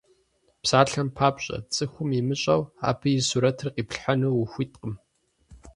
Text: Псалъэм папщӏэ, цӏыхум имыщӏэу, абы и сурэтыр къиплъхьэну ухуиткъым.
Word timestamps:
Псалъэм 0.61 1.09
папщӏэ, 1.15 1.57
цӏыхум 1.73 2.09
имыщӏэу, 2.19 2.61
абы 2.89 3.09
и 3.17 3.21
сурэтыр 3.27 3.69
къиплъхьэну 3.75 4.33
ухуиткъым. 4.41 4.93